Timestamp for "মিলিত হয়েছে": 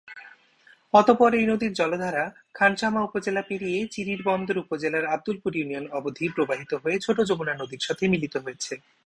8.13-8.73